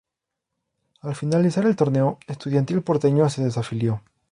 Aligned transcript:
Al 1.01 1.13
finalizar 1.13 1.63
el 1.67 1.75
torneo, 1.75 2.17
Estudiantil 2.25 2.81
Porteño 2.81 3.29
se 3.29 3.43
desafilió. 3.43 4.01